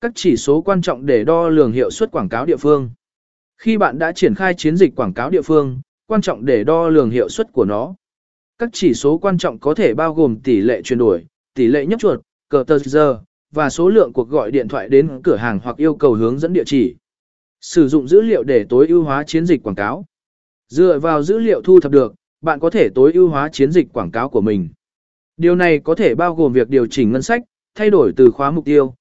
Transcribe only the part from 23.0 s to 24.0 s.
ưu hóa chiến dịch